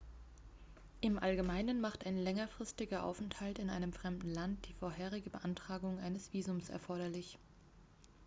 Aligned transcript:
im 1.01 1.19
allgemeinen 1.19 1.79
macht 1.79 2.07
ein 2.07 2.17
längerfristiger 2.17 3.03
aufenthalt 3.03 3.59
in 3.59 3.69
einem 3.69 3.93
fremden 3.93 4.33
land 4.33 4.67
die 4.67 4.73
vorherige 4.73 5.29
beantragung 5.29 5.99
eines 5.99 6.33
visums 6.33 6.69
erforderlich 6.69 7.37